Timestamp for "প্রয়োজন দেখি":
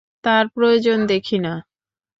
0.49-1.37